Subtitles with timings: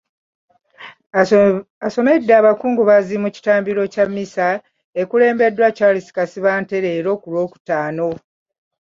[1.87, 4.47] Asomedde abakungubazi mu kitambiro kya mmisa
[4.99, 8.09] ekikulembeddwamu Charles Kasibante leero ku Lwokutaano.